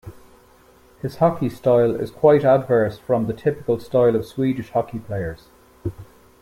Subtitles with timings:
[1.03, 5.49] His hockey style is quite adverse from the typical style of Swedish hockey players.